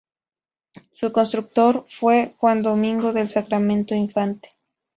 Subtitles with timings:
[0.89, 4.55] Su constructor fue Juan Domingo del Sacramento Infante.